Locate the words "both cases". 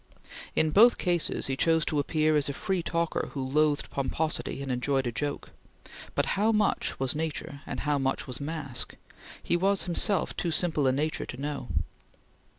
0.71-1.45